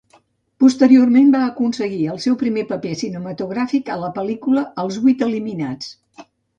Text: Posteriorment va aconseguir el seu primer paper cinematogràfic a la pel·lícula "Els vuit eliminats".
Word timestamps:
Posteriorment 0.63 1.29
va 1.35 1.41
aconseguir 1.49 2.01
el 2.15 2.19
seu 2.25 2.39
primer 2.41 2.65
paper 2.73 2.95
cinematogràfic 3.05 3.95
a 3.95 4.01
la 4.07 4.13
pel·lícula 4.19 4.69
"Els 4.87 5.03
vuit 5.07 5.27
eliminats". 5.33 5.97